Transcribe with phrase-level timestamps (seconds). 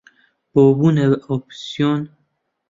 [0.53, 2.01] بۆ بوونە ئۆپۆزسیۆن